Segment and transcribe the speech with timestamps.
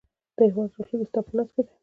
[0.35, 1.73] د هیواد راتلونکی ستا په لاس کې دی.